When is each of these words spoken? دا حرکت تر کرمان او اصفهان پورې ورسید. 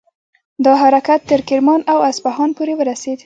دا 0.65 0.73
حرکت 0.81 1.19
تر 1.29 1.39
کرمان 1.49 1.81
او 1.91 1.97
اصفهان 2.11 2.49
پورې 2.57 2.73
ورسید. 2.79 3.19